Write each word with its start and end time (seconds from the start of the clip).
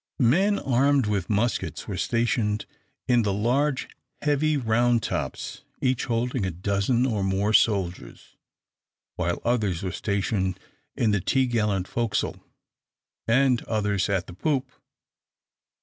Men 0.17 0.57
armed 0.57 1.05
with 1.05 1.29
muskets 1.29 1.87
were 1.87 1.95
stationed 1.95 2.65
in 3.07 3.21
the 3.21 3.31
large 3.31 3.87
heavy 4.23 4.57
round 4.57 5.03
tops, 5.03 5.63
each 5.79 6.05
holding 6.05 6.43
a 6.43 6.49
dozen 6.49 7.05
or 7.05 7.23
more 7.23 7.53
soldiers, 7.53 8.35
while 9.15 9.39
others 9.45 9.83
were 9.83 9.91
stationed 9.91 10.59
in 10.95 11.11
the 11.11 11.21
topgallant 11.21 11.87
forecastle, 11.87 12.43
and 13.27 13.63
others 13.65 14.09
at 14.09 14.25
the 14.25 14.33
poop. 14.33 14.71